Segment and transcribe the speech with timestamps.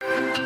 [0.00, 0.45] Thank you.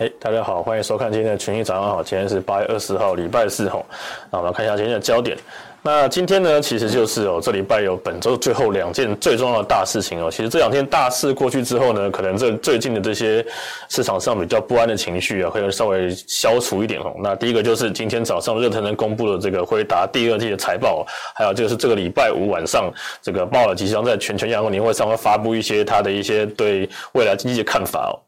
[0.00, 3.86] 哎，大家好，欢迎收看今天的群益早安好，今天是八月二十号，礼拜四吼。
[4.28, 5.38] 那我们来看一下今天的焦点。
[5.82, 10.28] 那今天呢，其实就是哦，这礼拜有本周最后两件最重要的大事情哦。
[10.28, 13.46] 其实这两天大事过去之后呢，可能这最近的这些
[13.88, 17.14] 市场上比较不安的情绪啊，会稍微消除一点哦。
[17.22, 28.18] 那第一个就是今天早上热腾腾公布了这个辉达第二季的财报，还有就是这个礼拜五晚上，这个鲍尔即将在全球央行年会上会发布一些他的一些对未来经济的看法哦。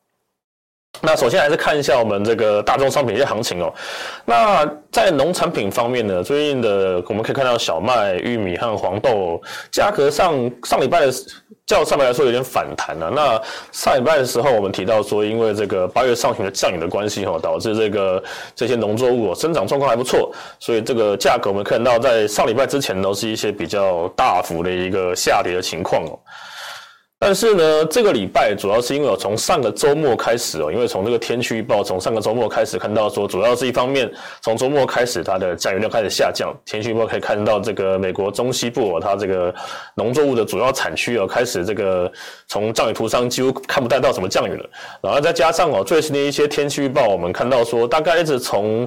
[1.01, 3.73] 那首先还是看一下我们这个大宗商品一些行情哦。
[4.25, 11.13] 那在农产品方面呢，最近的我们可以看到小麦、玉米和黄豆价格上上礼拜的
[11.67, 13.11] 较上面来说有点反弹了。
[13.11, 13.41] 那
[13.73, 18.23] 上礼拜的时候我们提到说，因为这个八月上旬的降雨的关系哦，导致这个
[18.55, 26.19] 这些农作物生长状况还不错，所以这个价格我们看到在上礼拜之前都是一些比较大幅的一个下跌的情况哦。
[27.19, 34.11] 但是呢，这个礼拜主要是因为我从上个周末开始哦，因为从这个天气预报，从上个周末开始看到说，主要是一方面，
[34.43, 36.55] 从周末开始它的降雨量开始下降。
[36.67, 39.53] 天气预报可以看到，这个美国中西部哦，它这个
[39.95, 42.11] 农作物的主要产区哦，开始这个
[42.49, 44.69] 从降雨图上几乎看不太到什么降雨了。
[45.01, 48.87] 然后再加上哦，最新的一些天气预报，我们看到说，大概一直从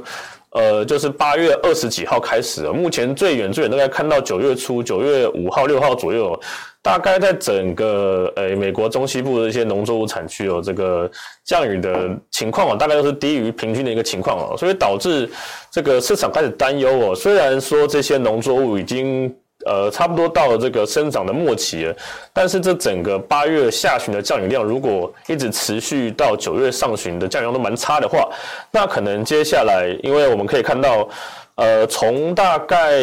[0.52, 6.40] 呃，就是八月二十几号开始，目前最远最远大概看到九月初，九月五号、六号左右。
[6.82, 11.12] 大概在整个呃美国中西部的一些农作物产区哦这个
[11.44, 15.30] 降雨的情况哦，大概都是低于平均的一个情况哦，所以导致
[15.70, 17.14] 这个市场开始担忧哦。
[17.14, 19.28] 虽然说这些农作物已经
[19.66, 21.96] 呃差不多到了这个生长的末期了，
[22.34, 28.30] 但是这整个八月下旬的降雨量如果一直持续到九月上旬的降雨量都蛮差的话，
[28.72, 31.08] 那可能接下来，因为我们可以看到，
[31.56, 33.00] 呃，从大概。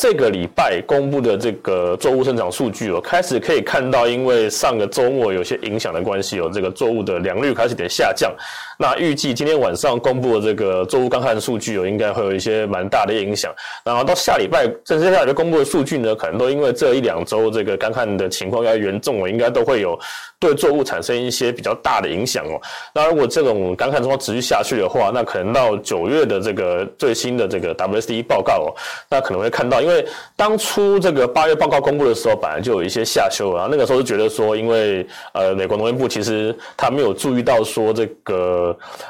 [0.00, 8.32] 这个礼拜公布的这个作物生长数据哦，开始可以看到，因为上个周末有些影响的关系哦，这个作物的良率开始点下降。
[8.80, 13.52] 那预计今天晚上公布的这个作物干旱数据哦，应该会有一些蛮大的影响。
[13.84, 19.98] 然后到下礼拜，甚至下礼拜公布的数据呢，可能都因为这一两周这个干旱的情况要严重了，应该都会有
[20.38, 22.60] 对作物产生一些比较大的影响哦。
[22.94, 28.70] 那如果这种干旱状况持续下去的话，那可能到九月的这个最新的这个 WSD 报告哦，
[29.10, 30.06] 那可能会看到，因为
[30.36, 33.66] 当初这个八月报告公布的时候，本来就有一些下修啊。
[33.68, 38.67] 那个时候就觉得说，因为呃，美国农业部其实他没有注意到说这个。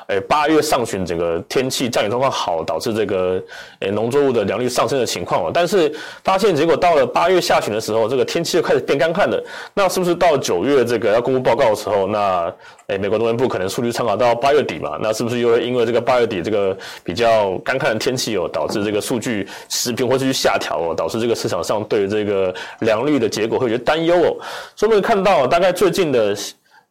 [0.08, 3.42] 诶，八月上旬整个天气降雨状况好，导致这个
[3.80, 5.50] 诶农作物的良率上升的情况哦。
[5.52, 5.92] 但是
[6.24, 9.42] 发现结果到了八月下旬的时候，这个天气就开始变干旱了。
[9.74, 12.52] 那是不是到九月这个要公布报告的时候，那
[12.88, 14.98] 诶美国农业部可能数据参考到八月底嘛？
[15.00, 24.36] 那是不是又会因为这个八月底这个比较干旱的天气哦，导致这个数据持平或者去下调哦，导致这个市场上对这个良率的结果会有些担忧哦。
[24.74, 26.36] 所以我们看到大概最近的。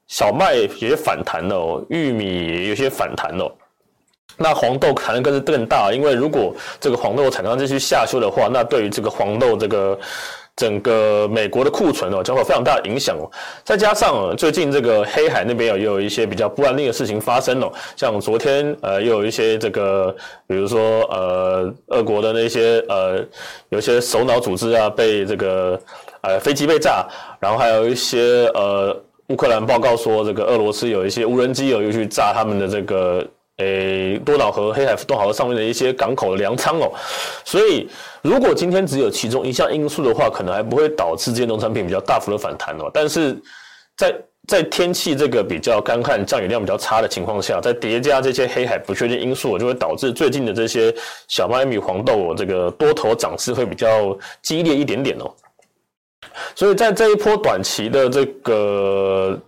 [0.08, 3.52] 小麦有些反弹哦，玉米有些反弹哦，
[4.38, 10.00] 那黄豆可能更是更大，因为如果这个黄豆产量继续下修的话，那对于这个黄豆这个
[10.56, 13.30] 整个美国的库存哦，将会有非常大的影响哦。
[13.66, 20.16] 再加上最近这个黑海那边也有一些比较不安定的事情发生哦，像昨天呃又有一些这个，
[20.48, 23.20] 比如说呃俄国的那些呃
[23.70, 25.78] 有些首脑组织啊被这个
[26.22, 27.06] 呃飞机被炸，
[27.42, 29.04] 然后还有一些呃。
[29.28, 33.28] 乌克兰报告说，这个俄罗斯有一些无人机有又去炸他们的这个
[33.58, 36.92] 诶、多瑙河、黑海多瑙河上面的一些港口的粮仓哦。
[37.44, 37.90] 所以，
[38.22, 42.90] 如果今天只有其中一项因素的话，可能还不会导致这些农产品比较大幅的反弹哦。
[42.94, 43.36] 但是
[43.98, 44.16] 在
[44.48, 50.94] 在天气这个比较干旱、降雨量比较差的情况下，再叠加这些黑海不确定因素，就会导致最近的这些
[51.28, 55.30] 小麦、米、黄豆这个多头涨势会比较激烈一点点哦。
[56.56, 59.40] 所以在这一波短期的这个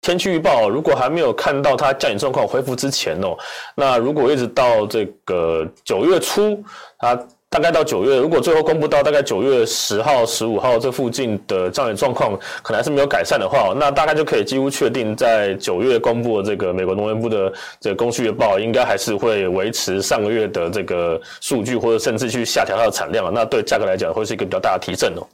[0.00, 3.36] 天气预报，如果还没有看到它降雨状况恢复之前哦，
[3.74, 6.62] 那如果一直到这个九月初，
[6.98, 7.18] 它
[7.50, 17.50] 大概到九月，如果最后公布到大概九月十号、十五号这附近的降雨状况可能还是没有改善的话，那大概就可以几乎确定，在九月公布的这个美国农业部的
[17.80, 25.26] 这个供需预报，应该还是会维持上个月的这个数据，或者甚至去下调它的产量，那对价格来讲会是一个比较大的提振哦。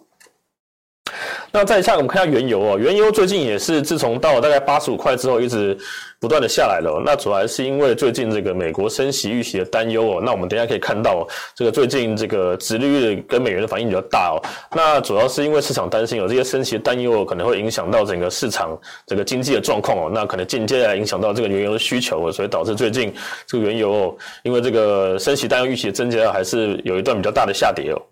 [1.55, 5.79] 那再下我们看下原油哦，原油最近也是自从到了大概八十五块之后，一直
[6.19, 7.01] 不断的下来了。
[7.07, 10.21] 那主要还是因为最近这个美国升息预期的担忧哦。
[10.21, 11.25] 那我们等下可以看到，
[11.55, 14.43] 这个最近这个殖利率跟美元的反应比较大哦。
[14.75, 20.11] 那主要是因为市场担心有这些升息的担忧可能会影响到整个市场这个经济的状况哦。
[20.13, 23.15] 那可能间接来影响到这个原油的需求，所以导致最近
[23.47, 28.03] 这个原油哦，因为这个升息担忧预期的增加，还是有一段比较大的下跌哦。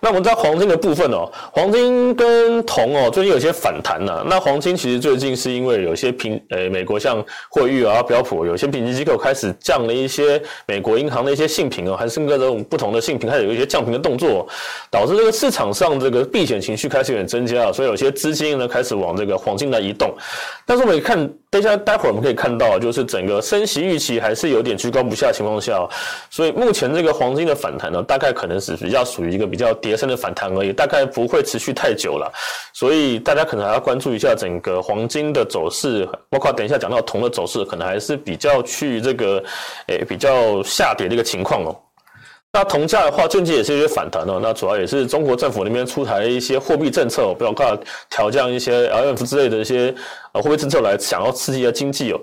[0.00, 4.24] 那我们知道黄金的部分哦，黄金跟铜哦，最近有些反弹呐。
[4.28, 14.46] 那黄金其实最近是因为有些评，呃，美国像惠誉啊、标普有些评级机构开始降了一些美国银行的一些信评哦，还是各种不同的信评开始有一些降评的动作，
[14.90, 20.14] 导致这个市场上这个避险情绪开始有点增加，所以有些资金呢开始往这个黄金来移动。
[20.64, 21.28] 但是我们看。
[21.56, 25.88] 等一下，待会儿我们可以看到，就是整个升息预期还是有点居高不下的情况下，
[26.28, 32.30] 所以目前这个黄金的反弹呢，大概可能是比较属于一个比较跌深的反弹而已，大概不会持续太久了。
[32.74, 39.42] 所以大家可能还要关注一下整个黄金的走势，包括等一下讲到铜的走势，可能还是比较去这个
[39.86, 41.74] 诶比较下跌的一个情况哦。
[42.56, 44.40] 那铜价的话，最近也是一些反弹哦。
[44.42, 49.94] 那主要也是中国政府那边出台一些货币政策，包括调降一些 LF 之类的一些
[50.32, 52.18] 呃货币政策来想要刺激一下经济哦。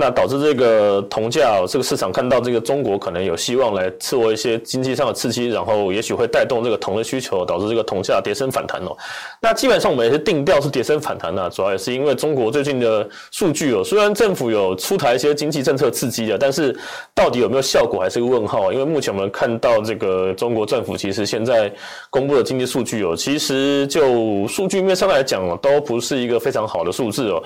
[0.00, 8.96] 那导致这个铜价，这个市场看到这个中国可能有希望来刺我一些经济上的刺激，然后也许会带动这个铜的需求，导致这个铜价跌升反弹哦。
[9.40, 16.78] 那基本上我们也是定调是跌升反弹呐，主要也是因为中国最近的数据哦，虽然政府有出台一些经济政策刺激的，但是
[17.12, 18.72] 到底有没有效果还是个问号。
[18.72, 21.72] 因为目前我们看到这个中国政府其实现在
[22.08, 27.42] 公布的经济数据哦，其实就数据面上来讲都不是一个非常好的数字哦。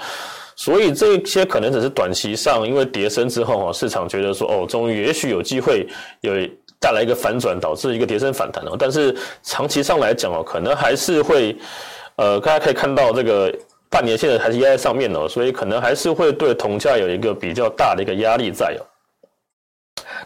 [0.55, 5.87] 所以这些可能只是短期上，因为跌升之后啊，市场觉得说哦，终于也许有机会
[6.21, 6.33] 有
[6.79, 8.77] 带来一个反转，导致一个跌升反弹哦。
[8.79, 11.57] 但是长期上来讲哦，可能还是会，
[12.17, 13.53] 呃，大家可以看到这个
[13.89, 18.83] 半年线还是压在上面哦，所以可能还是会对铜价有一个比较大的一个压力在哦。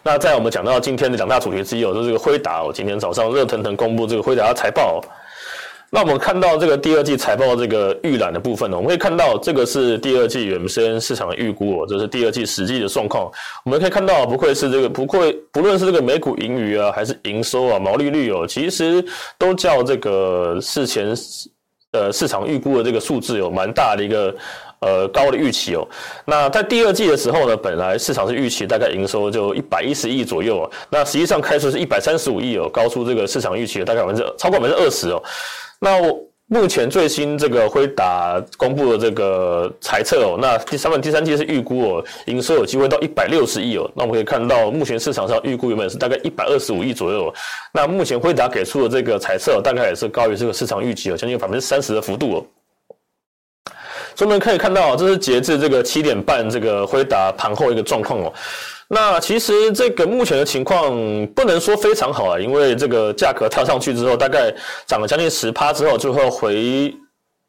[0.02, 5.00] 那在我们讲到今天的两大主题之一哦，就是这个辉达哦，今天早上热腾腾公布这个辉达财报。
[5.96, 13.32] 那我们看到这个第二季财报这个预览的部分呢，我们可以看到这个是第二季原先市场的预估哦，这是第二季实际的状况。
[13.64, 19.02] 我们可以看到，不愧是这个，不愧不论是这个每股盈余啊，还是营收啊、毛利率哦，其实
[19.38, 21.14] 都较这个事前
[21.92, 24.36] 呃市场预估的这个数字有蛮大的一个
[24.80, 25.88] 呃高的预期哦。
[26.26, 35.22] 那在第二季的时候呢，本来市场是预期大概营收就一百一十亿左右啊，那实际上开出是一百三十五亿哦，高出这个市场预期的大概百分之超过百分之二十哦。
[35.80, 43.90] 那我目前最新这个辉达公布的这个财测哦，那第三份第三季是预估哦，营收有机会到一百六十亿哦。
[43.96, 47.34] 那我们可以看到，目前市场上预估原本是大概一百二十五亿左右。
[47.72, 52.46] 那目前辉达给出的这个财测大概也是高于这个市场预期哦，将近百分之三十的幅度哦。
[54.14, 58.32] 所以我们可以看到，这是截至这个七点半这个辉达盘后一个状况哦。
[58.88, 60.94] 那其实这个目前的情况
[61.34, 64.54] 不能说非常好啊，因为这个价格跳上去之后，大概
[64.86, 66.94] 涨了将近十趴之后，就会回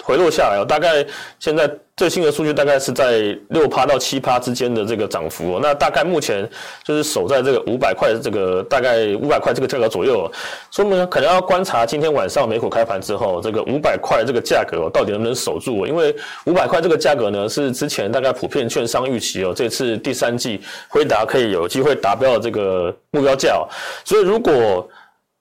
[0.03, 0.65] 回落下来了。
[0.65, 1.05] 大概
[1.39, 5.59] 现在最新的数据大概是在六趴到七趴之间的这个涨幅。
[5.59, 6.47] 那大概目前
[6.83, 10.31] 就是守在这个五百块这个大概五百块这个价格左右，
[10.69, 15.87] 所以我们可能要观察今天晚上美股开盘之后，这个五百块这个价格到底能不能守住？
[15.87, 16.15] 因为
[16.45, 23.65] 五百块这个价格呢，是之前大概普遍券商预期哦，这次第三季辉达可以有机会达标的这个目标价哦。
[24.05, 24.87] 所以如果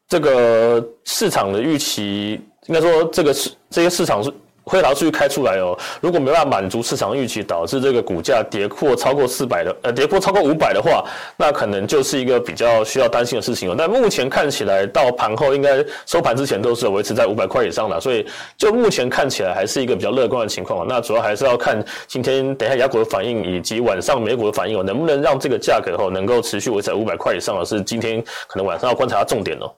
[0.09, 4.33] 这个市场的预期，应该说这个市这些市场是
[4.71, 4.77] 是。
[4.77, 11.03] 辉达数据开出来哦，如果没办法满足市场预期，导致这个股价跌破超过四百的，呃，跌破超过五百的话，
[11.37, 13.75] 那可能就是一个比较需要担心的事情哦。
[13.79, 18.27] 但目前看起来，到盘后应该收盘之前都是维持在五百块以上的，所以
[18.59, 20.87] 就目前看起来还是一个比较乐观的情况。
[20.87, 29.73] 那主要还是要看今天等一下雅股的反应，以及晚上美股的反应哦，能不能让这个价格哦能够持续维持在五百块以上，是今天可能晚上要观察的重点哦。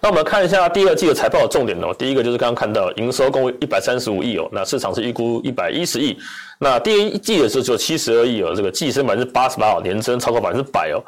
[0.00, 1.92] 那我们看一下第二季的财报的重点哦。
[1.98, 6.16] 第一个就是刚刚看到营收共一百三十五亿哦，那市场是预估一百一十亿。
[6.60, 11.02] 那第一季的时候只有七十二亿哦，这个季增百分之八十八哦，年增超过百分之百哦。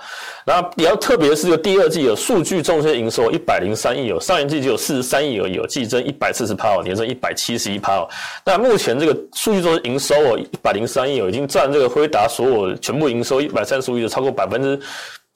[0.45, 8.09] 然后比较特别的是，这个第二季有数据中心营收一百零三亿哦，上一季只有四十三亿而已哦，季增一百四十趴哦，年增一百七十一趴哦。
[8.45, 14.81] 那目前这个数据中心营收哦，一百零三亿哦，已经占这个辉达所有全部营收一百三十五亿的超过百分之。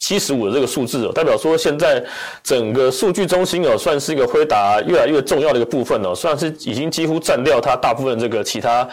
[0.04, 2.04] 七十五的这个数字哦，代表说现在
[2.42, 8.86] 整个数据中心哦，算是一个辉达越来越重要的一个部分哦，算是已经几乎占掉它大部分这个其他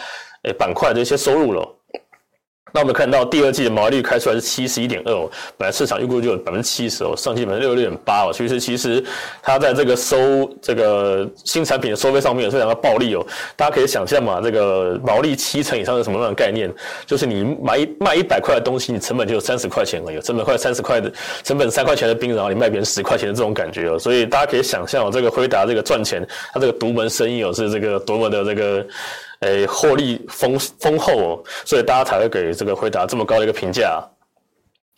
[0.44, 1.68] 诶板块的一些收入了。
[2.72, 9.04] 那我们看到第二季的毛利率开出来是七十一点二哦，本来市场预估就有百分之七十哦，上季百分之六十六点八哦，其实其实
[9.42, 13.24] 它在这个收这个新产品的收费上面是非常的暴利哦。
[13.56, 16.72] 大家可以想象嘛，这个毛利七成以上是什么样的概念？
[17.06, 21.12] 就是你买一卖一百块的东西，你成本就有三十块钱了，有，成本快三十块的
[21.44, 23.98] 成本三块钱的冰，然后你卖别人十块钱的这种感觉哦。
[23.98, 28.86] 所以大家可以想象哦，这个辉达这个赚钱，它这个独门生意哦是这个多么的这个。
[29.42, 34.02] 诶，获利丰丰厚哦，所以大家才会给这个回答这么高的一个评价。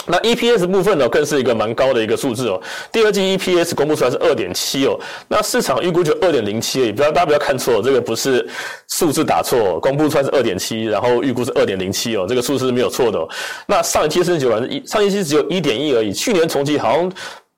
[0.06, 2.60] 那 EPS 部分呢，更是一个蛮高的一个数字哦。
[2.92, 8.46] 第二季 EPS 公布出来是二点七哦，那市场预估就二点零七而已，不要大家不要看错，这个不是
[8.88, 13.26] 数字打错，公布出来是二点七，然后预估是二点零七哦，这个数字是没有错的哦。
[13.66, 17.10] 那上一期是九万一，上一期只有一点一而已，去年同期好像。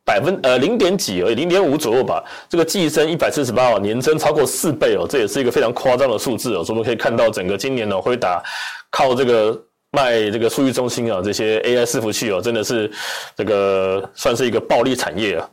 [0.07, 2.23] 百分呃零点几而已，零点五左右吧。
[2.49, 6.65] 这个季增一百四十八哦，年增超过四倍哦，这也是一个非常夸张的数字哦。
[6.65, 8.41] 所以我们可以看到，整个今年呢，辉达
[8.89, 9.61] 靠这个
[9.91, 12.89] 卖这个数据中心啊，这些 AI 伺服器哦，真的是
[13.37, 15.51] 这个算是一个暴利产业啊。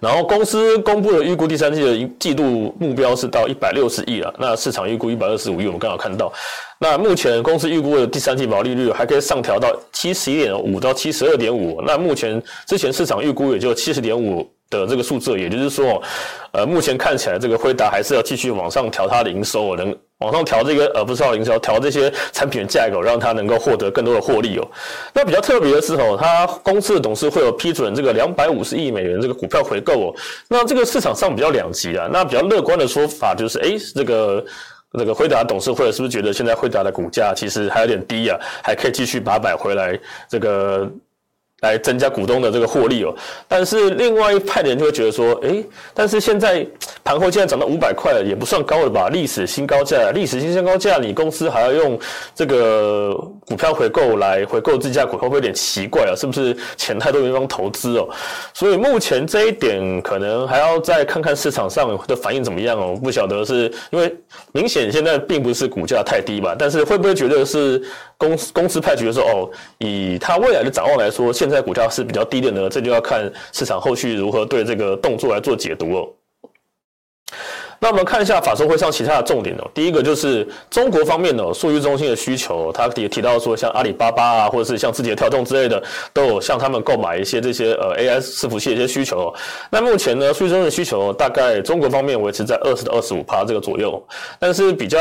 [0.00, 6.32] 然后公司公布的预估第三季的季度目标是到一百六十亿了，那市场预估一百二十五亿，我们刚好看到。
[6.78, 11.82] 那目前公司预估的第三季毛利率还可以上调到七十一点五到七十二点五。
[11.86, 16.02] 那目前之前市场预估也就七十点五的这个数字，也就是说，
[16.52, 24.66] 呃，目前看起来这个辉达还是要继续往上调它的营收，能往上调这个呃不是调营收，调这些产品的价格，让它能够获得更多的获利哦。
[25.12, 30.14] 那比较特别的是哦，它公司的董事会有批准这个两百五十亿美元这个股票回购哦。
[30.48, 34.44] 那这个市场上比较两极啊，那比较乐观的说法就是，哎，这个。
[34.98, 39.96] 这个辉达董事会是不是觉得现在辉达的股价其实还有点低啊，还可以继续把它买回来？
[40.28, 40.90] 这个。
[41.60, 43.14] 来增加股东的这个获利哦，
[43.46, 46.66] 但是另外一派的人就会觉得说，诶，但是现在
[47.04, 49.08] 盘后现在涨到五百块了，也不算高了吧？
[49.10, 51.98] 历史新高价，历史新新高价，你公司还要用
[52.34, 53.14] 这个
[53.46, 56.16] 股票回购来回购自家股，会不会有点奇怪啊？
[56.16, 58.08] 是不是钱太多地方投资哦？
[58.54, 62.98] 所以目前这一点可能还要再看看市场上的反应怎么样哦。
[63.02, 64.14] 不晓得是因为
[64.52, 67.82] 明显现在并不是股价太低吧，但是会不会觉得是？
[68.20, 76.08] 公司公司派觉得说，哦，以他未来的展望来说，现在股价是比较低的呢，这就要看市场后续如何对这个动作来做解读哦。
[77.82, 79.66] 那我们看一下法说会上其他的重点哦。
[79.72, 89.32] 第一个就是中国方面哦，数据中心的需求，他也提到说，像阿里巴巴啊，或者是像字节跳动之类的，都有向他们购买一些这些呃 AI 伺服器的一些需求。
[89.70, 94.06] 那目前呢，数据中心的需求大概中国方面维持在二十到二十五趴这个左右，
[94.38, 94.98] 但是比较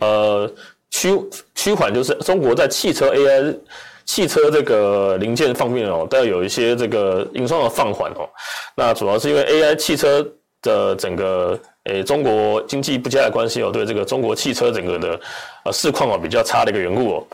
[0.00, 0.50] 呃。
[0.92, 1.18] 趋
[1.54, 3.56] 趋缓就是中国在汽车 AI、
[4.04, 8.28] 汽车这个零件方面哦，都要有一些这个营收的放缓哦。
[8.76, 10.24] 那主要是因为 AI 汽车
[10.60, 15.20] 的整个诶中国经济不佳的关系哦，对这个中国汽车整个的
[15.64, 17.26] 呃市况哦比较差的一个缘故哦。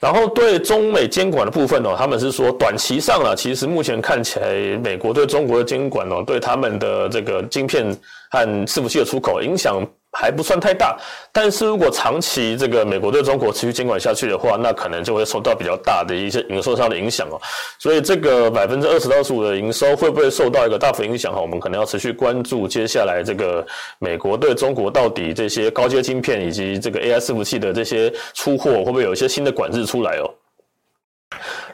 [0.00, 7.96] 然后对中美监管的部分哦，他们是说短期上啊，其实目前看起来美国对中国的监管哦，对他们的这个晶片
[8.30, 9.86] 和伺服器的出口影响。
[10.12, 10.98] 还不算太大，
[11.32, 17.40] 但是如果长期这个美国对中国持续监管下去的话，那可能就会受到比较大的一些营收上的影响哦。
[17.78, 21.40] 所以这个百分之二十到十五的营收会不会受到一个大幅影响哈？
[21.40, 23.64] 我们可能要持续关注接下来这个
[24.00, 30.28] 美国对中国到底这些高阶晶片以及这个 AI 伺服器的这些出货会不会有一些新的管制出来哦？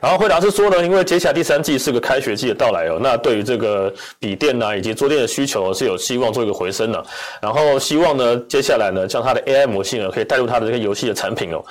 [0.00, 7.04] 然后辉达是说呢，因为接下来第三季是个开学季的到来哦，那对于这个笔电呐以及桌垫的需求是有希望做一个回升的。
[7.40, 11.64] 然后希望呢，接下来呢，将它的 AI 模型呢可以带入它的这个游戏的产品哦。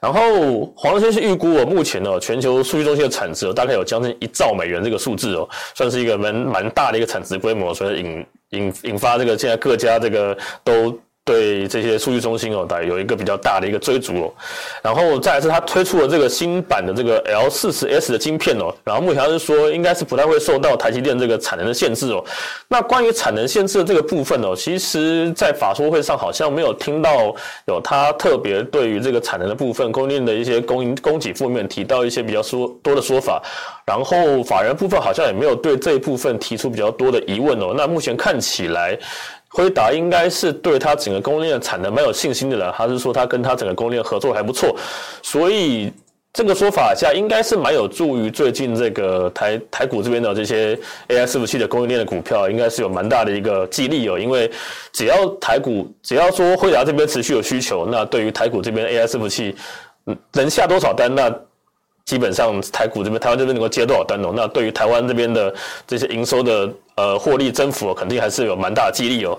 [0.00, 10.98] 然后黄仁勋是预估哦，目前呢全球数据中心的产值大概有将近一兆美元这个数字哦，算是一个蛮蛮大的一个产值规模，所以引引引发这个现在各家这个都。
[11.26, 14.32] 对这些数据中心哦，大概有一个比较大的一个追逐哦，
[14.80, 22.24] 然后再来是它推出了这个新版的这个 L 四十 S 的晶片哦，然后目前是说应该是不太会受到台积电这个产能的限制哦。
[22.68, 27.34] 那关于产能限制的这个部分哦，其实在法说会上好像没有听到
[27.66, 33.42] 有它特别对于这个产能的部分供应链的一些供应供给负面提到一些比较说多的说法，
[33.84, 37.74] 然后法人部分好像也没有对这一部分提出比较多的疑问哦。
[37.76, 38.96] 那目前看起来。
[39.56, 44.76] 辉达应该是对他整个供应链产能蛮有信心的了，还是说他跟他整个供应链合作还不错，
[45.22, 45.90] 所以
[46.30, 50.76] 这个说法下应该是蛮有助于最近这个台台股这边的这些
[51.08, 54.50] AI 伺服器的供应链的股票，应该是有蛮大的一个激励哦，因为
[54.92, 59.56] 只要台股只要说辉达这边持续有需求，那对于台股这边 AI 伺服器，
[60.34, 61.34] 能下多少单，那
[62.06, 65.54] 基本上台股这边台湾这边能够接多少单哦，那对于台湾这边的
[65.86, 66.68] 这些营收的。
[66.96, 69.38] 呃，获利增幅肯定还是有蛮大的激励哦。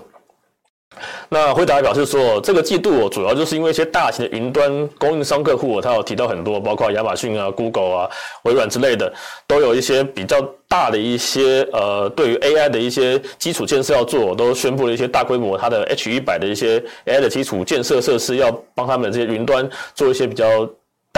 [1.28, 8.10] 那辉达表示说，这个季度哦，主要就是因为一些大型的云端供应商客户，他有提到很多，包括亚马逊啊、Google 啊、
[8.44, 9.12] 微软之类的，
[9.48, 20.46] 都有一些比较大的一些呃，对于 AI 的一些基础建设要做，都宣布了一些大规模它的 H 一百的一些 AI 的基础建设设施，要帮他们这些云端做一些比较。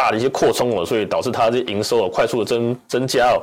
[0.00, 3.42] 大的一些扩充哦，所以导致它的营收哦快速的增增加哦。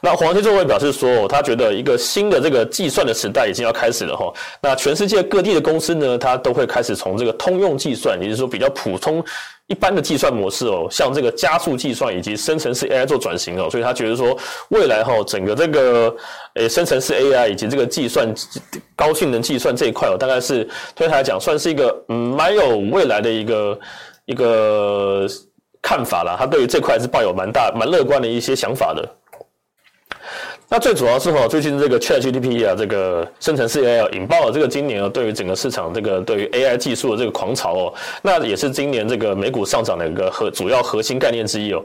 [0.00, 4.32] 那黄天作为表示说，他觉得一个新的这个计算的时代已经要开始了哈。
[4.62, 9.22] 那全世界各地的公司呢，它都会开始从这个通用计算，也就是说比较普通
[9.66, 13.68] 一般的计算模式哦，向这个加速计算以及生成式 AI 做转型哦。
[13.68, 14.34] 所以他觉得说，
[14.70, 16.16] 未来哈整个这个
[16.54, 18.34] 诶生成式 AI 以及这个计算
[18.96, 23.78] 高性能计算这一块哦，大概是对他来讲算是一个嗯蛮有未来的一个
[24.24, 25.26] 一个。
[25.80, 29.08] 看法啦，他对于这块是抱有蛮大、蛮乐观的一些想法的。
[30.70, 41.82] 那最主要是哈，最近这个 ChatGPT 啊，这个生成式 AI 引爆了这个今年啊，对于整个市场这个对于 AI 技术的这个狂潮哦，那也是今年这个美股上涨的一个核主要核心概念之一哦。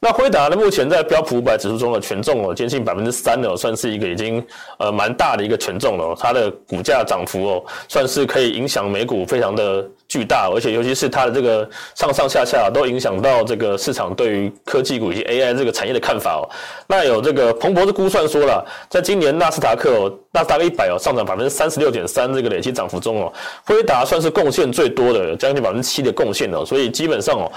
[0.00, 4.44] 那辉达呢，目前在标普五百指数中的权重哦，接近百分之三哦，算是一个已经
[4.80, 6.16] 呃蛮大的一个权重了。
[6.18, 9.88] 它的股价涨幅哦，算是可以影响美股非常的。
[10.14, 16.46] 巨大，而且尤其是它的这个上上下下都影响到这个市场对于科技股以及 AI 这个产业的看法哦。
[16.86, 23.32] 那有这个彭博的估算说了，在今年纳斯达克哦，纳斯达克一百哦上涨百分之三十六点三这个累计涨幅中哦，
[23.64, 26.64] 辉达算是贡献最多的，将近百分之七的贡献哦。
[26.64, 27.50] 所以基本上哦，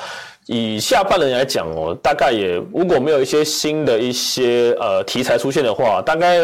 [0.48, 6.44] 以下半年来讲哦，大概也如果没有一些新的一些呃题材出现的话，大概。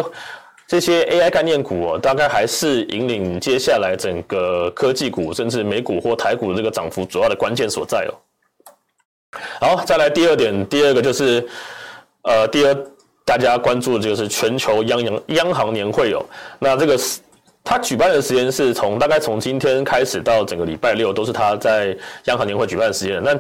[0.74, 8.14] 这些 AI 概念股哦，大概还是引领接下来整个科技股，甚至美股或台股的这个涨幅主要的关键所在哦。
[9.62, 11.48] 好，再来第二点，第二个就是，
[12.24, 12.76] 呃，第二
[13.24, 16.26] 大家关注的就是全球央央央行年会哦。
[16.58, 17.20] 那这个是
[17.64, 23.22] 它举办的时间是从大概从今天开始到整个礼拜六，都是它在央行年会举办的时间。
[23.24, 23.38] 那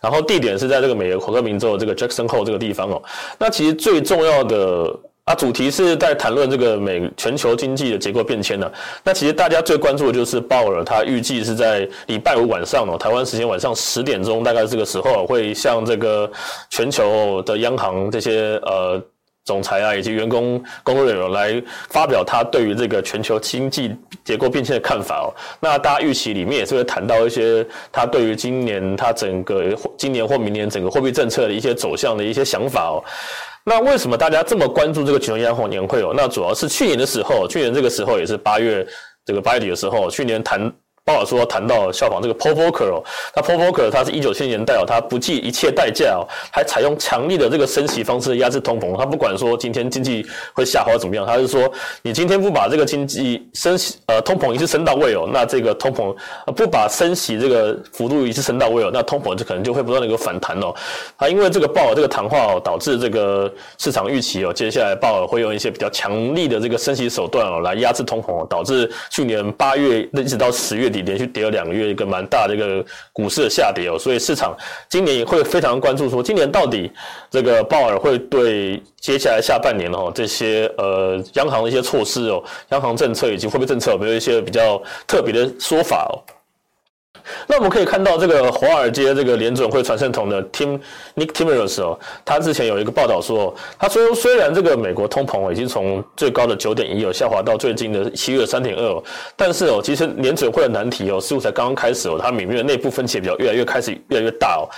[0.00, 3.00] 然后地点是在这个美国华克明州这个 Jackson Hole 这个地方哦。
[3.38, 4.98] 那其实最重要的。
[5.24, 8.68] 啊，主题是在谈论这个美全球经济的结构变迁呢。
[9.04, 16.28] 那其实大家最关注的就是鲍尔，他预计是在礼拜五晚上哦，台湾时间晚上十点钟，大概这个时候会向这个
[16.70, 19.00] 全球的央行这些呃
[19.44, 25.30] 总裁啊以及员工工作人员来发表他对于这个全球经济结构变迁的看法哦。
[25.60, 33.04] 那大家预期里面也是会谈到一些他对于今年他整个今年或明年整个货币政策的一些走向的一些想法哦。
[33.64, 36.12] 那为什么大家这么关注这个全球央行年会哦？
[36.16, 38.86] 那主要是去年的时候，去年这个时候也是八月
[39.24, 40.72] 这个八月底的时候，去年谈。
[41.04, 43.02] 鲍尔说谈到效仿这个 Paul Volcker 哦，
[43.34, 48.96] 那 Paul Volcker 他是一九七零年代哦，他不计一切代价哦，还采用强力的这个升息方式压制通膨。
[48.96, 51.68] 他不管说今天经济会下滑怎么样，他是说
[52.02, 56.14] 你今天不把这个经济升息呃通膨一次升到位哦，那这个通膨
[56.54, 60.72] 不把升息这个幅度一次升到位哦，那通膨就可能就会不断的一个反弹哦。
[61.18, 70.91] 他因为这个鲍尔这个谈话哦，导致这个市场预期哦，接下来鲍尔会用一些比较强力的这个升息手段哦来压制通膨哦，导致去年八月一直到十月。
[71.00, 74.54] 连续跌了两个月，一个蛮大的一个股市的下跌哦，所以市场
[74.90, 76.92] 今年也会非常关注，说今年到底
[77.30, 86.20] 这个鲍尔会对接下来下半年哦这些呃央行的一些措施哦，央行政策以及货币政策有没有一些比较特别的说法哦？
[87.46, 90.78] 那我们可以看到，这个华尔街这个联准会传声筒的 Tim
[91.16, 99.02] Nick Timmerus 哦，他之前有一个报道说，他说虽然这个美国通膨已经从最高的九点一有下滑到最近的七月三点二，
[99.36, 104.68] 但是哦，其实联准会的难题哦，似乎才刚刚开始哦，它里面的内部分歧比较越来越开始越来越大哦。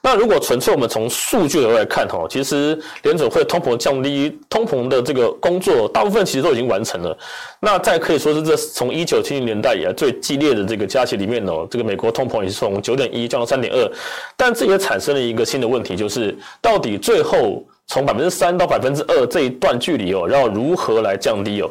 [0.00, 7.18] 那如果纯粹我们从数据来看哈，其实联准会通膨降低通膨的这个工作，大部分其实都已经完成了。
[7.58, 13.90] 那再可以说是这从一九七零年代以来最激烈的这个加息里面哦，这个美国通膨也是从九点一降到三点二，
[14.36, 21.68] 但这也产生了一个新的问题，就是到底最后从百分之三到百分之二这一段距离哦，要如何来降低哦？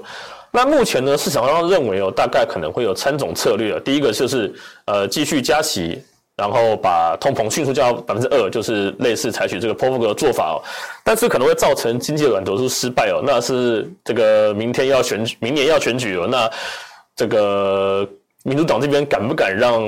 [0.52, 4.54] 那目前呢，市场上认为哦，大概可能会有三种策略，第一个就是
[4.86, 6.02] 呃继续加息。
[6.38, 10.62] 然后把通膨迅速降到百分之二，就是类似采取这个 Powell 的做法哦，
[11.04, 16.48] 但是可能会造成经济软着陆失败哦，那是这个明天要选举，明年要选举哦，那
[17.16, 18.08] 这个
[18.44, 19.82] 民主党这边敢不敢让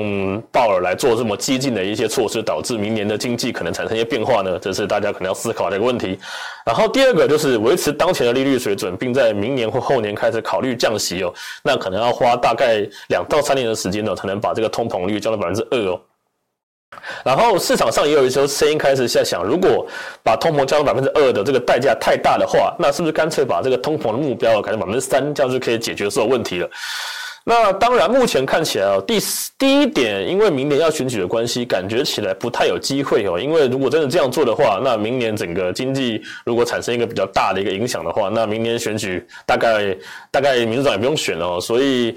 [0.50, 4.58] 鲍尔来做这么激进的一些措施，导致明年的经济可能产生一些变化呢？
[4.58, 6.18] 这是大家可能要思考的一个问题。
[6.66, 11.32] 然后第二个就是维持当前的利率水准，并在明年或后年开始考虑降息哦，
[11.62, 16.00] 那可能要花大概两到三年的时间呢，才能把这个通膨率降到百分之二哦。
[17.24, 19.86] 然后市场上也有一些声音开始在想，如果
[20.22, 26.68] 把通膨降到百分之二的这个代价太大的话，那是不是干脆把这个通膨的目标改成百分之三，这样就可以解决所有问题了？
[27.42, 29.18] 那当然，目前看起来哦，第
[29.58, 33.40] 第一点，因为明年要选举的关系，感觉起来不太有机会哦。
[33.40, 39.96] 因为如果真的这样做的话，那明年整个经济如果产生一个比较大的一个影响的话，那明年选举大概
[40.30, 41.60] 大概民主党也不用选了哦。
[41.60, 42.14] 所以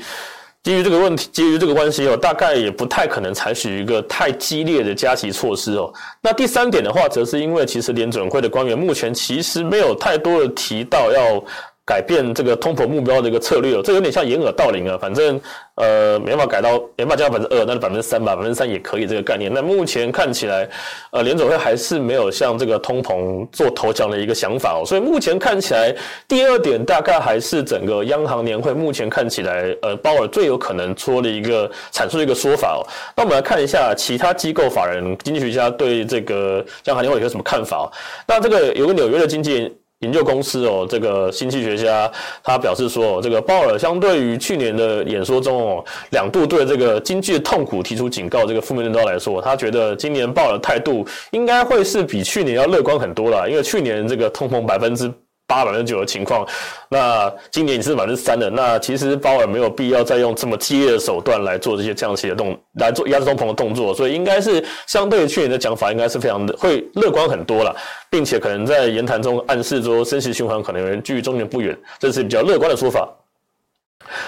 [0.63, 5.93] 基于这个问题，基于这个关系哦，大概也不太可能采取一个太激烈的加息措施哦。
[6.21, 11.43] 那第三点的话，则是因为其实联准会的官员目前其实没有太多的提到要。
[11.85, 14.97] 改变这个通膨目标的一个策略哦，这有点像掩耳盗铃啊。
[14.97, 15.39] 反正
[15.75, 19.51] 呃，没办法改到，没办法降到百分之二，那就百分之三吧，百分之三也可以这个概念。
[19.53, 20.69] 那目前看起来，
[21.11, 24.85] 呃，联总会还是没有向这个通膨做投降的一个想法哦。
[24.85, 25.93] 所以目前看起来，
[26.27, 32.81] 第二点大概还是整个央行年会目前看起来，呃，鲍尔最有可能说的一个阐述的一个说法哦。
[33.15, 37.91] 那我们来看一下其他机构法人、经济学家对这个央行年会有什么看法哦。
[38.25, 39.75] 那这个有个纽约的经济。
[40.03, 42.11] 研究公司哦，这个经济学家
[42.43, 55.11] 他表示说，这个鲍尔相对于去年的演说中哦，两度对这个经济的痛苦提出警告，这个负面论调来说，他觉得今年鲍尔态度应该会是比去年要乐观很多了，因为去年这个通膨百分之。
[55.47, 56.47] 八百分之九的情况，
[56.89, 58.49] 那今年你是百分之三了。
[58.49, 67.75] 那其实鲍尔没有必要再用这么激烈的手段来做这些降息的动，来做压制通膨的动作，所以应该是相对于去年的讲法，应该是非常的会乐观很多了，
[68.09, 73.07] 并且可能在言谈中暗示说升息循环可能距离终点不远，这是比较乐观的说法。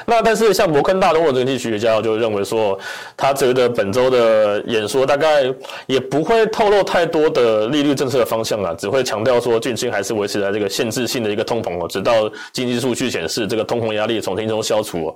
[0.05, 2.77] 那但是像摩根大通的经济学家就认为说，
[3.15, 5.43] 他觉得本周的演说大概
[5.87, 15.13] 也不会透露太多的利率政策的方向啊，只会强调说，近期还是维持在这个限制性的一个通膨哦，直到经济数据显示这个通膨压力从经济中消除。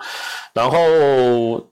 [0.54, 0.78] 然后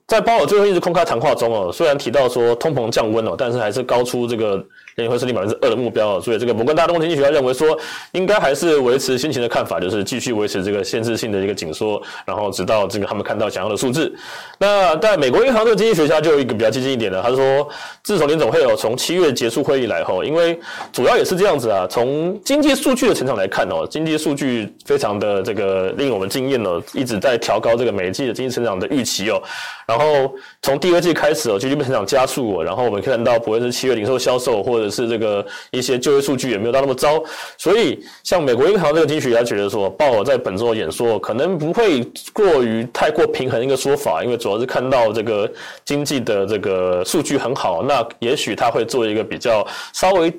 [0.06, 4.64] 在鲍尔最后一次公开谈话中哦，虽然提到说通膨降温哦，但是还是高出这个。
[5.04, 7.78] 也会设定百分之二的目标，所以这个摩根大通经济学家认为说，
[8.12, 14.12] 应该还是维持先前的看法，就是继续维持这个限制性的一个紧缩，然后直到这个他们看到想要的数字。
[14.58, 17.68] 那在美国银行这个经济学家就有一个比较激进一点的，他说，
[18.02, 20.58] 自从联总会有从七月结束会议来后，因为
[20.92, 29.40] 主要也是这样子啊，从经济数据的成长来看哦，经济数据非常的这个令我们惊艳哦，一直在调高这个每一季的经济成长的预期哦。
[29.86, 37.22] 然后从第二季开始哦，GDP 成长加速哦，然后我们看到不论是七月零售销售或者是这个一些就业数据也没有到那么糟，
[37.56, 45.50] 所以像美国银行这个经济学家觉得说，鲍尔在本周的演说可能不会过于太过平衡一个说法，因为主要是看到这个
[45.84, 50.32] 经济的这个数据很好，那也许他会做一个比较稍微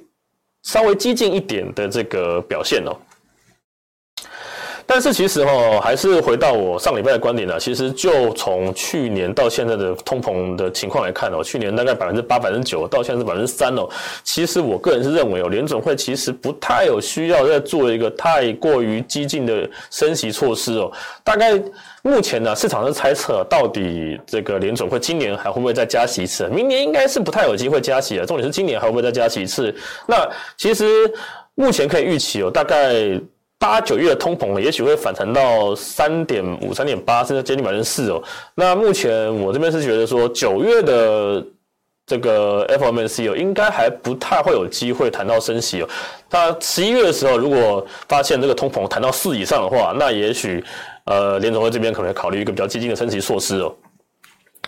[0.64, 2.96] 稍微激进一点的这个表现哦。
[4.92, 7.60] 但是其实哈，还是回到我上礼拜的观点呢。
[7.60, 13.88] 其实就从去年到现在的通膨的情况来看哦，去年大概百分之八、百分之九，到现在是百分之三哦。
[14.24, 20.92] 其实我个人是认为哦，联准会其实不太有需要再做一个太过于激进的升息措施哦。
[21.24, 21.62] 大概
[22.02, 26.48] 目前呢，市场是猜测到底这个联准会今年还会不会再加息一次？
[26.48, 28.26] 明年应该是不太有机会加息了。
[28.26, 29.72] 重点是今年还会不会再加息一次？
[30.08, 31.14] 那其实
[31.54, 33.22] 目前可以预期哦，大概。
[33.60, 38.24] 八九月的通膨呢，也许会反弹到三点五、三点八，甚至接近百分之四哦。
[38.56, 41.46] 那目前我这边是觉得说，九月的
[42.06, 45.90] 这个 FOMC 哦，应该还不太会有机会谈到升息哦。
[46.30, 50.64] 那十一月的时候，如果发现这个通膨谈到四以上的话，那也许
[51.04, 53.76] 呃联总会这边可能考虑一个比较激进的升息措施哦。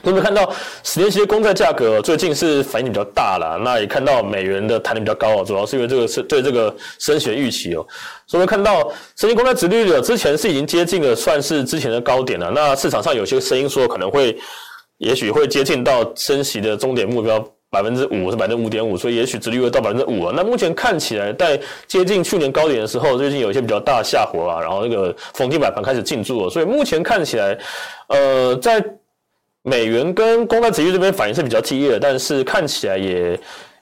[0.03, 0.51] 我们看到
[0.83, 7.85] 十年期的公债价格最近是反应比较大了，那也看到美元的弹力比较高哦，主要是因为这个是对这个升息预期哦。
[8.25, 12.49] 所以看到十年公债殖利率之前是已经接近了，算是之前的高点了。
[12.49, 14.35] 那市场上有些声音说可能会，
[14.97, 20.33] 也许会接近到升息的终点目标百分之五是百分之五点五，所以也许殖利率会到百分之五啊。
[20.35, 27.55] 那目前看起来在接近去年高点的时候，最近有一些比较大的下滑啊，然后那个逢低买盘开始进驻了，所以目前看起来，
[28.07, 28.83] 呃，在。
[29.63, 33.39] 美元跟公债殖利率这边反应是比较激烈的，但是看起来也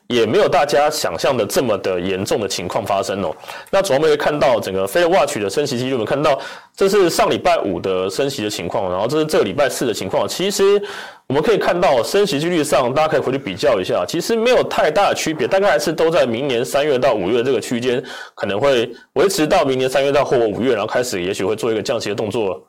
[0.07, 3.33] 也没有大家想象的这么的严重的情况发生哦。
[3.69, 6.37] 那主要我们会看到整个 Fed Watch 的升息几率，我们看到
[6.75, 10.27] 这是上礼拜五的升息的情况，然后这是这个礼拜四的情况。
[10.27, 10.81] 其实
[11.27, 18.03] 我们可以看到升息几率上，大家可以回去比较一下，其实没有太大的区别，大概还是都在明年三月到五月这个区间，
[18.35, 22.61] 可能会维持到明年三月到或五月，然后开始也许会做一个降息的动作。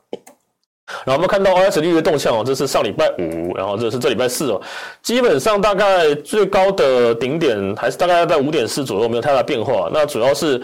[1.05, 4.61] 然后我们看到 OS 利率的动向哦，这是上礼拜五，然后这是这礼拜四哦，
[5.01, 9.89] 基本上大概最高的顶点还是大概在五点四左右，没有太大变化。
[9.91, 10.61] 那主要是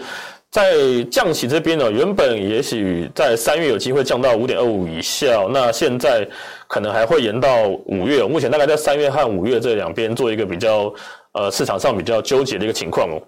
[0.50, 0.74] 在
[1.10, 6.26] 降息这边呢，原本也许在三月有机会降到五点二五以下，那现在
[6.66, 8.22] 可能还会延到五月。
[8.22, 10.92] 目前大概在三月和五月这两边做一个比较
[11.32, 13.20] 呃市场上比较纠结的一个情况哦。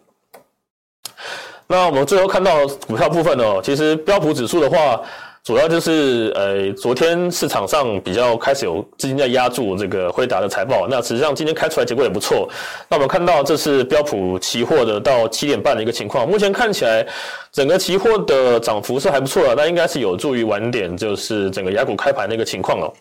[1.66, 5.00] 那我们最后看到股票部分哦，其实标普指数的话。
[5.42, 12.46] 主要就是呃，昨天市场上比较开始有资金在压住这个辉达的财报，那实际上今天开出来结果也不错。
[12.88, 17.06] 那我们看到这是标普期货的到七点半的一个情况，目前看起来
[17.50, 22.92] 整个期货的涨幅是还不错的，那应该是有助于晚点就是整个雅股开盘的一个情况哦。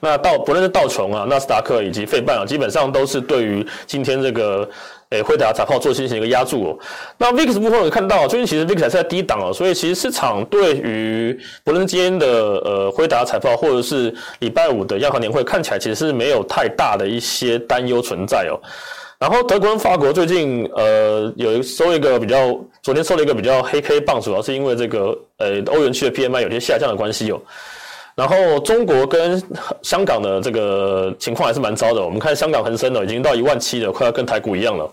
[0.00, 4.66] 那道不论是道琼啊、纳斯达克以及费半啊，基本上都是对于今天这个。
[5.14, 6.78] 诶，辉达财报做进行一个压注哦。
[7.16, 18.58] 那 VIX 部分我看到，最近其实 VIX 还是在低档哦，所以其实市场对于不论今天的呃辉达财报，或者是礼拜五的央行年会，看起来其实是没有太大的一些担忧存在哦。
[19.16, 27.40] 然后德国跟法国最近呃有收一个比较，昨天收了一个比较黑 K 棒，主要是因为这个呃欧元区的 PMI 有些下降的关系哦。
[28.16, 29.42] 然后中国跟
[29.82, 34.88] 香港的这个情况还是蛮糟的，我们看香港恒生了，已经到一万七了，快要跟台股一样了。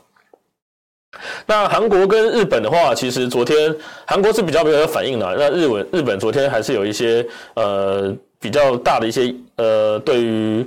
[1.46, 5.36] 那韩国跟日本的话，其实昨天韩国是比较没有反应的。
[5.38, 10.66] 那日本日本昨天还是有一些呃比较大的一些呃对于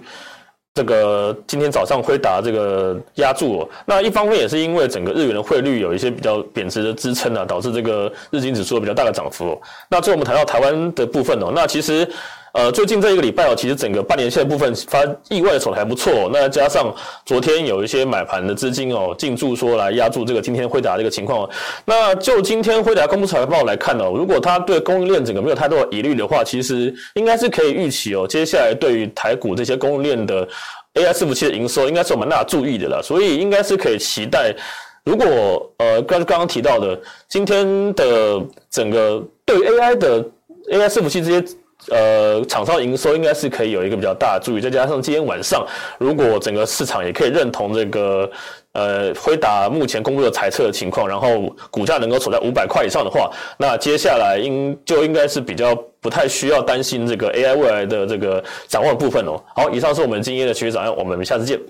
[0.75, 3.69] 这个今天早上辉达这个压注哦。
[3.87, 9.61] 那一方面也是因为整个日元的汇率有一些比较贬值的支撑啊，导致这个日经指数比较大的涨幅。
[9.89, 12.09] 那最后我们谈到台湾的部分哦，那其实。
[12.55, 16.31] 呃，最近这一个礼拜哦，其实整个半年线的部分发意外的走的还不错。
[16.33, 16.95] 那加上
[17.27, 21.51] 昨天有一些买盘的资金哦进驻，说来压住这个今天辉达这个情况。
[21.85, 30.47] 那就今天辉达公布财报来看哦，如果他对供应链整个没有太多的疑虑的话，其实应该是可以预期哦，接下来对于台股这些供应链的
[30.95, 33.03] AI 伺服器的营收，应该是我们蛮大注意的了。
[33.03, 34.55] 所以应该是可以期待，
[35.03, 36.97] 如果呃刚刚提到的
[37.29, 38.41] 今天的
[38.71, 40.23] 整个对于 AI 的
[40.71, 41.45] AI 伺服器这些。
[41.91, 45.67] 呃，厂商营收应该是可以有一个比较大的注意，再加上今天晚上，
[45.99, 48.31] 如果整个市场也可以认同这个
[48.73, 59.43] 呃辉达目前公布的财测的情况，然后股价能够守在五百块以上的话，那接下来应就应该是比较不太需要担心这个 AI 未来的这个展望部分哦。
[59.55, 61.61] 好，以上是我们今天的群益早安，我们下次见。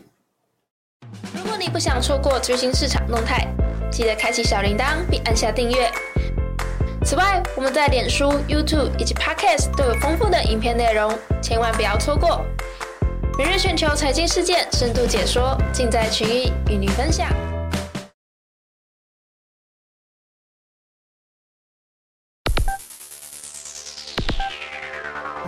[1.34, 3.46] 如果你不想错过最新市场动态，
[3.90, 5.90] 记得开启小铃铛并按下订阅。
[7.06, 11.12] 此外，我们在脸书、YouTube 以及 Podcast 都有丰富的影片内容，
[11.42, 12.42] 千万不要错过。
[13.36, 17.28] 每日全球财经事件深度解说，尽在群益与您分享。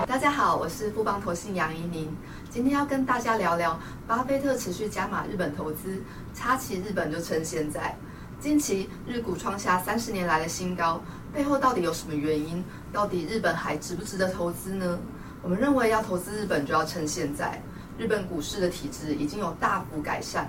[0.06, 2.14] 大家好，我是富邦投信杨怡宁，
[2.50, 6.02] 今天要跟大家聊聊巴菲特持续加码日本投资，
[6.34, 7.96] 插旗日本就趁现在。
[8.46, 11.02] 近期日股创下三十年来的新高。
[11.34, 12.62] 背后到底有什么原因？
[12.92, 15.00] 到底日本还值不值得投资呢？
[15.42, 17.60] 我们认为要投资日本就要趁现在。
[17.98, 20.48] 日本股市的体质已经有大幅改善。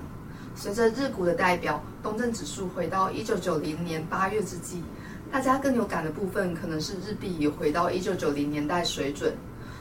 [0.56, 4.84] 随着日股的代表东证指数回到一九九零年八月之际，
[5.32, 9.34] 大家更有感的部分可能是日币也回到一九九零年代水准。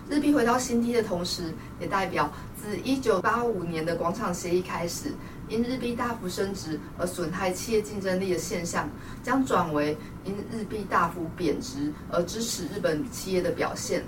[0.09, 5.13] 日币回到新低的同时，也代表自一九八五年的广场协议开始。
[5.49, 8.89] 因日币大幅升值而损害企业竞争力的现象，
[9.23, 14.03] 将转为因日币大幅贬值而支持日本企业的表现。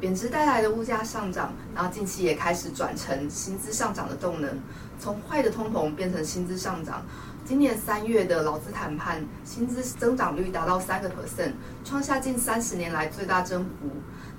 [0.00, 4.50] 贬值带来的物价上涨，然后近期也开始转成薪资上涨的动能，
[4.98, 7.02] 从坏的通膨变成薪资上涨。
[7.46, 11.52] 今年三月的劳资谈判，薪资增长率达到三个 percent，
[11.84, 13.90] 创下近三十年来最大增幅。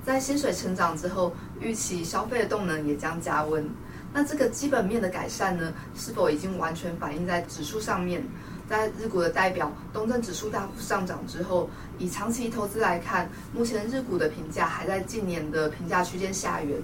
[0.03, 3.67] 在薪水成长之后，预期消费的动能也将加温。
[4.15, 8.23] 那这个基本面的改善呢，是否已经完全反映在指数上面？
[8.69, 16.81] 在日股的代表东证指数大幅上涨之后，以长期投资来看，目前日股的评价还在近年的评价区间下缘。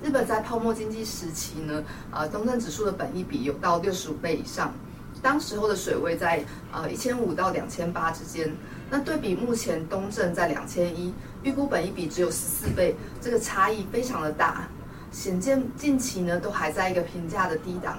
[0.00, 4.72] 日本在泡沫经济时期呢，呃，东证指数的本益比有到六十五倍以上，
[5.20, 8.48] 当时候的水位在呃一千五到两千八之间。
[8.88, 14.68] 那对比目前东证在两千一，预估本益比只有十四倍，这个差异非常的大。
[15.10, 17.98] 显见近期呢都还在一个评价的低档，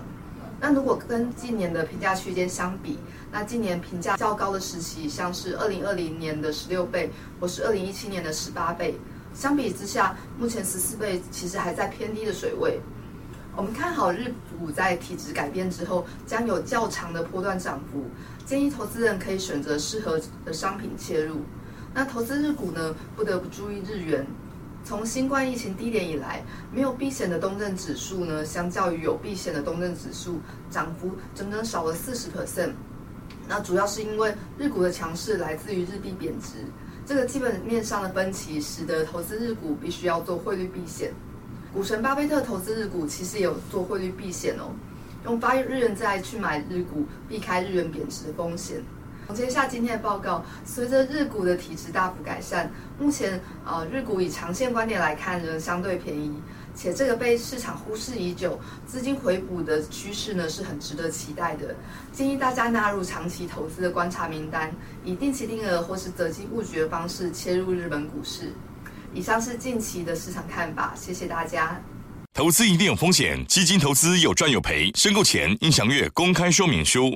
[0.60, 2.98] 那如果跟近年的评价区间相比，
[3.32, 8.96] 那今年评价较高的时期，像是二零二零年的十六倍，或是二零一七年的十八倍，
[9.34, 12.80] 相比之下，目前十四倍其实还在偏低的水位。
[13.58, 18.06] 我们看好日股在体质改变之后，将有较长的波段涨幅，
[18.46, 21.42] 建议投资人可以选择适合的商品切入。
[21.94, 24.26] 那投资日股呢，不得不注意日元。
[24.84, 30.40] 从新冠疫情低点以来，没有避险的东证指数呢，相较于有避险的东证指数，
[30.70, 32.72] 涨幅整整少了四十 percent。
[33.48, 36.66] 那主要是因为日股的强势来自于日币贬值，
[37.06, 41.12] 这个基本面上的分歧，使得投资日股必须要做汇率避险。
[41.74, 44.74] 股神巴菲特投资日股其实也有做汇率避险哦，
[45.26, 48.82] 用发日元债去买日股，避开日元贬值的风险。
[49.28, 56.34] 总结一下今天的报告，随着日股的体质大幅改善，目前呃日股以长线观点来看仍相对便宜。
[56.74, 61.76] 且这个被市场忽视已久、资金回补的趋势呢，是很值得期待的。
[62.14, 68.54] 建议大家纳入长期投资的观察名单，以定期定额或是择机布局的方式切入日本股市。
[69.14, 71.82] 以上是近期的市场看法，谢谢大家。
[72.34, 77.14] 投资一定有风险，基金投资有赚有赔，申购前应详阅公开说明书。